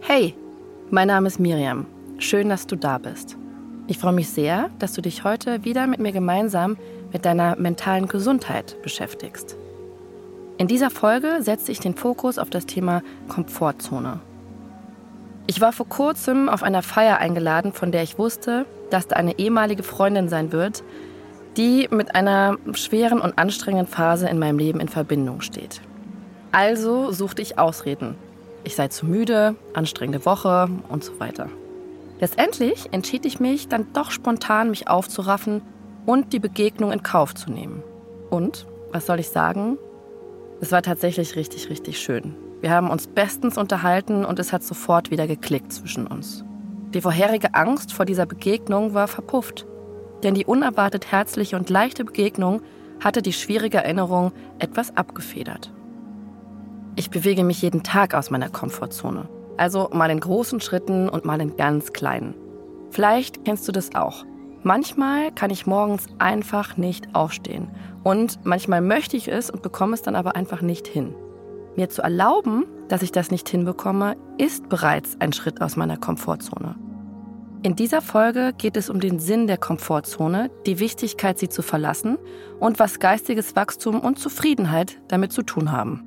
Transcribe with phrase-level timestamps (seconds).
[0.00, 0.34] Hey,
[0.90, 1.86] mein Name ist Miriam.
[2.18, 3.38] Schön, dass du da bist.
[3.86, 6.76] Ich freue mich sehr, dass du dich heute wieder mit mir gemeinsam
[7.10, 9.56] mit deiner mentalen Gesundheit beschäftigst.
[10.58, 14.20] In dieser Folge setze ich den Fokus auf das Thema Komfortzone.
[15.46, 19.38] Ich war vor kurzem auf einer Feier eingeladen, von der ich wusste, dass da eine
[19.40, 20.84] ehemalige Freundin sein wird,
[21.56, 25.80] die mit einer schweren und anstrengenden Phase in meinem Leben in Verbindung steht.
[26.52, 28.14] Also suchte ich Ausreden.
[28.62, 31.48] Ich sei zu müde, anstrengende Woche und so weiter.
[32.20, 35.60] Letztendlich entschied ich mich dann doch spontan, mich aufzuraffen
[36.06, 37.82] und die Begegnung in Kauf zu nehmen.
[38.30, 39.76] Und, was soll ich sagen?
[40.60, 42.36] Es war tatsächlich richtig, richtig schön.
[42.60, 46.44] Wir haben uns bestens unterhalten und es hat sofort wieder geklickt zwischen uns.
[46.94, 49.66] Die vorherige Angst vor dieser Begegnung war verpufft.
[50.22, 52.62] Denn die unerwartet herzliche und leichte Begegnung
[53.02, 55.72] hatte die schwierige Erinnerung etwas abgefedert.
[56.94, 59.28] Ich bewege mich jeden Tag aus meiner Komfortzone.
[59.56, 62.34] Also mal in großen Schritten und mal in ganz kleinen.
[62.90, 64.24] Vielleicht kennst du das auch.
[64.62, 67.70] Manchmal kann ich morgens einfach nicht aufstehen.
[68.04, 71.14] Und manchmal möchte ich es und bekomme es dann aber einfach nicht hin.
[71.74, 76.76] Mir zu erlauben, dass ich das nicht hinbekomme, ist bereits ein Schritt aus meiner Komfortzone.
[77.62, 82.18] In dieser Folge geht es um den Sinn der Komfortzone, die Wichtigkeit, sie zu verlassen
[82.60, 86.04] und was geistiges Wachstum und Zufriedenheit damit zu tun haben.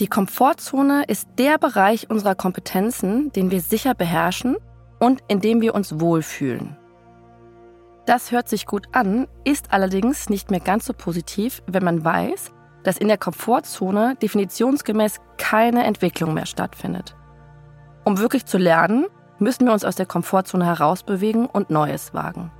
[0.00, 4.56] Die Komfortzone ist der Bereich unserer Kompetenzen, den wir sicher beherrschen
[4.98, 6.76] und in dem wir uns wohlfühlen.
[8.06, 12.52] Das hört sich gut an, ist allerdings nicht mehr ganz so positiv, wenn man weiß,
[12.88, 17.14] dass in der Komfortzone definitionsgemäß keine Entwicklung mehr stattfindet.
[18.06, 19.04] Um wirklich zu lernen,
[19.38, 22.50] müssen wir uns aus der Komfortzone herausbewegen und Neues wagen.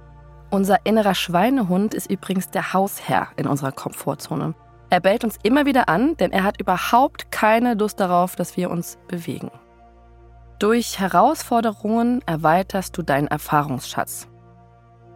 [0.51, 4.53] Unser innerer Schweinehund ist übrigens der Hausherr in unserer Komfortzone.
[4.91, 8.69] Er bellt uns immer wieder an, denn er hat überhaupt keine Lust darauf, dass wir
[8.69, 9.51] uns bewegen.
[10.59, 14.29] Durch Herausforderungen erweiterst du deinen Erfahrungsschatz.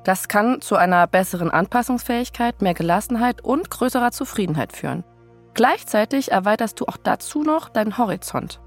[0.05, 5.05] Das kann zu einer besseren Anpassungsfähigkeit, mehr Gelassenheit und größerer Zufriedenheit führen.
[5.55, 8.61] Gleichzeitig erweiterst du auch dazu noch deinen Horizont.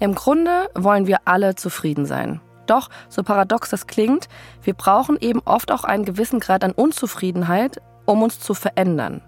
[0.00, 2.40] Im Grunde wollen wir alle zufrieden sein.
[2.66, 4.28] Doch, so paradox das klingt,
[4.62, 9.22] wir brauchen eben oft auch einen gewissen Grad an Unzufriedenheit, um uns zu verändern.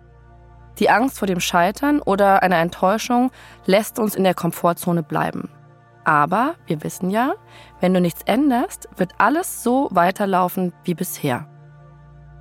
[0.78, 3.30] Die Angst vor dem Scheitern oder einer Enttäuschung
[3.66, 5.50] lässt uns in der Komfortzone bleiben.
[6.04, 7.34] Aber wir wissen ja,
[7.80, 11.46] wenn du nichts änderst, wird alles so weiterlaufen wie bisher.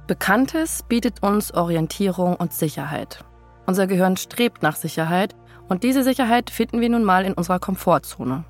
[0.07, 3.23] Bekanntes bietet uns Orientierung und Sicherheit.
[3.69, 5.35] Unser Gehirn strebt nach Sicherheit
[5.67, 8.43] und diese Sicherheit finden wir nun mal in unserer Komfortzone.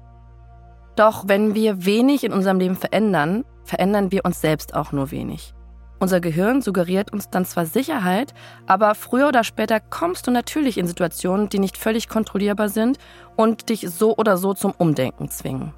[0.96, 5.54] Doch wenn wir wenig in unserem Leben verändern, verändern wir uns selbst auch nur wenig.
[6.00, 8.34] Unser Gehirn suggeriert uns dann zwar Sicherheit,
[8.66, 12.98] aber früher oder später kommst du natürlich in Situationen, die nicht völlig kontrollierbar sind
[13.36, 15.74] und dich so oder so zum Umdenken zwingen.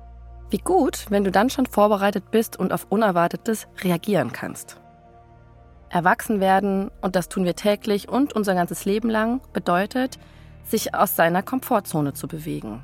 [0.52, 4.81] Wie gut, wenn du dann schon vorbereitet bist und auf Unerwartetes reagieren kannst.
[5.92, 10.18] Erwachsen werden, und das tun wir täglich und unser ganzes Leben lang, bedeutet,
[10.64, 12.84] sich aus seiner Komfortzone zu bewegen.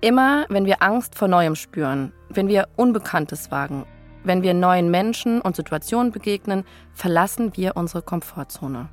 [0.00, 3.84] Immer, wenn wir Angst vor Neuem spüren, wenn wir Unbekanntes wagen
[4.24, 8.88] wenn wir neuen Menschen und Situationen begegnen, verlassen wir unsere Komfortzone.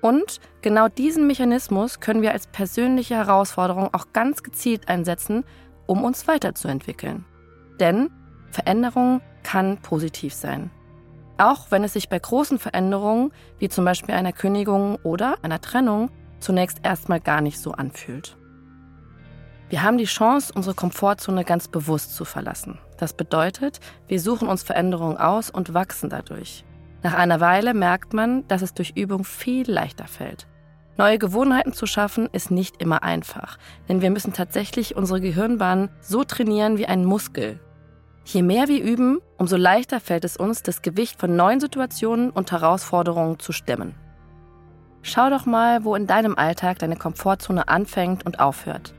[0.00, 5.44] Und genau diesen Mechanismus können wir als persönliche Herausforderung auch ganz gezielt einsetzen,
[5.86, 7.26] um uns weiterzuentwickeln.
[7.80, 8.10] Denn
[8.50, 10.70] Veränderung kann positiv sein.
[11.40, 16.10] Auch wenn es sich bei großen Veränderungen, wie zum Beispiel einer Kündigung oder einer Trennung,
[16.38, 18.36] zunächst erstmal gar nicht so anfühlt.
[19.70, 22.78] Wir haben die Chance, unsere Komfortzone ganz bewusst zu verlassen.
[22.98, 26.66] Das bedeutet, wir suchen uns Veränderungen aus und wachsen dadurch.
[27.02, 30.46] Nach einer Weile merkt man, dass es durch Übung viel leichter fällt.
[30.98, 33.56] Neue Gewohnheiten zu schaffen ist nicht immer einfach,
[33.88, 37.60] denn wir müssen tatsächlich unsere Gehirnbahnen so trainieren wie einen Muskel.
[38.32, 42.52] Je mehr wir üben, umso leichter fällt es uns, das Gewicht von neuen Situationen und
[42.52, 43.96] Herausforderungen zu stemmen.
[45.02, 48.94] Schau doch mal, wo in deinem Alltag deine Komfortzone anfängt und aufhört.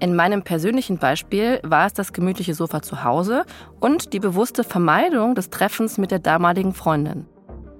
[0.00, 3.44] In meinem persönlichen Beispiel war es das gemütliche Sofa zu Hause
[3.78, 7.26] und die bewusste Vermeidung des Treffens mit der damaligen Freundin.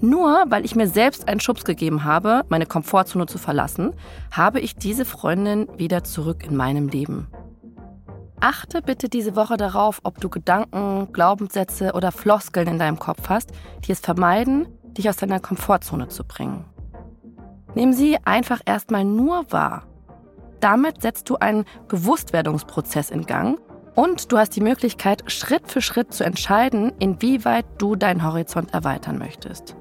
[0.00, 3.92] Nur weil ich mir selbst einen Schubs gegeben habe, meine Komfortzone zu verlassen,
[4.30, 7.26] habe ich diese Freundin wieder zurück in meinem Leben.
[8.48, 13.50] Achte bitte diese Woche darauf, ob du Gedanken, Glaubenssätze oder Floskeln in deinem Kopf hast,
[13.84, 16.64] die es vermeiden, dich aus deiner Komfortzone zu bringen.
[17.74, 19.88] Nimm sie einfach erstmal nur wahr.
[20.60, 23.58] Damit setzt du einen Bewusstwerdungsprozess in Gang
[23.96, 29.18] und du hast die Möglichkeit, Schritt für Schritt zu entscheiden, inwieweit du deinen Horizont erweitern
[29.18, 29.74] möchtest.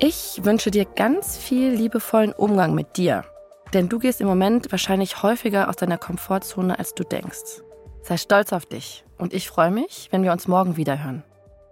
[0.00, 3.24] Ich wünsche dir ganz viel liebevollen Umgang mit dir,
[3.72, 7.62] denn du gehst im Moment wahrscheinlich häufiger aus deiner Komfortzone, als du denkst.
[8.04, 11.22] Sei stolz auf dich und ich freue mich, wenn wir uns morgen wiederhören.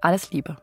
[0.01, 0.57] Alles Liebe.